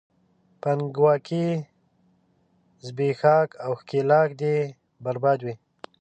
[0.61, 1.47] پانګواکي،
[2.85, 4.55] زبېښاک او ښکېلاک دې
[5.03, 5.55] برباد وي!